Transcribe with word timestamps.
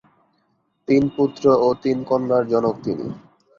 তিন 0.87 1.03
পুত্র 1.15 1.43
ও 1.59 1.67
তিন 1.83 1.97
কন্যার 2.09 2.43
জনক 2.51 2.75
তিনি। 2.85 3.07